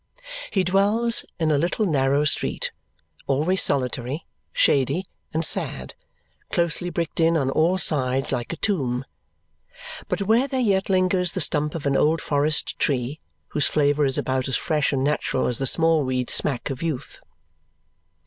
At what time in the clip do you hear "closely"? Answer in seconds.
6.51-6.89